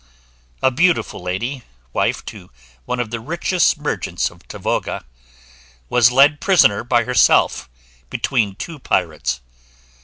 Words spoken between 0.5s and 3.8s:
A beautiful lady, wife to one of the richest